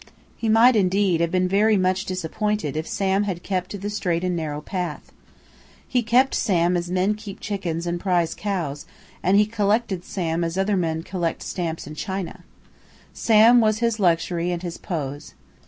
He 0.35 0.49
might 0.49 0.75
indeed 0.75 1.21
have 1.21 1.29
been 1.29 1.47
very 1.47 1.77
much 1.77 2.05
disappointed 2.05 2.75
if 2.75 2.87
Sam 2.87 3.25
had 3.25 3.43
kept 3.43 3.69
to 3.69 3.77
the 3.77 3.91
straight 3.91 4.23
and 4.23 4.35
narrow 4.35 4.59
path. 4.59 5.11
He 5.87 6.01
"kept" 6.01 6.33
Sam 6.33 6.75
as 6.75 6.89
men 6.89 7.13
keep 7.13 7.39
chickens 7.39 7.85
and 7.85 7.99
prize 7.99 8.33
cows, 8.33 8.87
and 9.21 9.37
he 9.37 9.45
"collected" 9.45 10.03
Sam 10.03 10.43
as 10.43 10.57
other 10.57 10.75
men 10.75 11.03
collect 11.03 11.43
stamps 11.43 11.85
and 11.85 11.95
china. 11.95 12.43
Sam 13.13 13.61
was 13.61 13.77
his 13.77 13.99
luxury 13.99 14.49
and 14.51 14.63
his 14.63 14.79
pose. 14.79 15.35